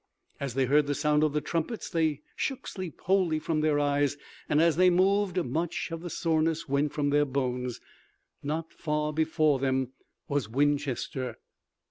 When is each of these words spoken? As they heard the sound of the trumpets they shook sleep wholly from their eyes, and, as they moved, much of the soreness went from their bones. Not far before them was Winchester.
As 0.39 0.55
they 0.55 0.65
heard 0.65 0.87
the 0.87 0.95
sound 0.95 1.23
of 1.23 1.31
the 1.31 1.41
trumpets 1.41 1.87
they 1.87 2.21
shook 2.35 2.65
sleep 2.65 3.01
wholly 3.01 3.37
from 3.37 3.61
their 3.61 3.79
eyes, 3.79 4.17
and, 4.49 4.59
as 4.59 4.75
they 4.75 4.89
moved, 4.89 5.37
much 5.45 5.89
of 5.91 6.01
the 6.01 6.09
soreness 6.09 6.67
went 6.67 6.91
from 6.91 7.11
their 7.11 7.23
bones. 7.23 7.79
Not 8.41 8.73
far 8.73 9.13
before 9.13 9.59
them 9.59 9.93
was 10.27 10.49
Winchester. 10.49 11.37